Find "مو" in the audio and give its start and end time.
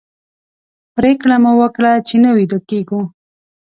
1.43-1.51